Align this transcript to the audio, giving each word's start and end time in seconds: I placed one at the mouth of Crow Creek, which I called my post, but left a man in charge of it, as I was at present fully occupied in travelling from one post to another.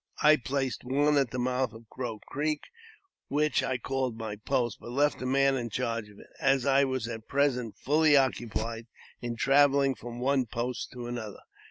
I 0.23 0.37
placed 0.37 0.83
one 0.83 1.15
at 1.17 1.29
the 1.29 1.37
mouth 1.37 1.73
of 1.73 1.87
Crow 1.91 2.17
Creek, 2.25 2.61
which 3.27 3.61
I 3.61 3.77
called 3.77 4.17
my 4.17 4.35
post, 4.35 4.79
but 4.79 4.89
left 4.89 5.21
a 5.21 5.27
man 5.27 5.55
in 5.55 5.69
charge 5.69 6.09
of 6.09 6.17
it, 6.17 6.25
as 6.39 6.65
I 6.65 6.85
was 6.85 7.07
at 7.07 7.27
present 7.27 7.77
fully 7.77 8.17
occupied 8.17 8.87
in 9.21 9.35
travelling 9.35 9.93
from 9.93 10.19
one 10.19 10.47
post 10.47 10.89
to 10.93 11.05
another. 11.05 11.41